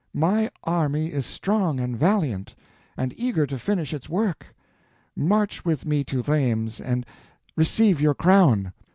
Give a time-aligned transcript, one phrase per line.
[0.15, 2.55] My army is strong and valiant,
[2.97, 7.05] and eager to finish its work—march with me to Rheims and
[7.55, 8.73] receive your crown."